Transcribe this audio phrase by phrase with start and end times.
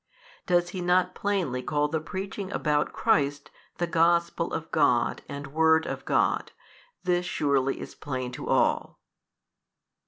[0.47, 5.85] Does he not plainly call the preaching about Christ the Gospel of God and word
[5.85, 6.51] of God?
[7.03, 8.99] this surely is plain to all.